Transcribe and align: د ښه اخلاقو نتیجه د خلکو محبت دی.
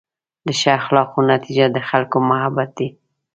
د 0.45 0.47
ښه 0.59 0.69
اخلاقو 0.79 1.19
نتیجه 1.31 1.65
د 1.71 1.77
خلکو 1.89 2.17
محبت 2.29 2.69
دی. 2.79 2.87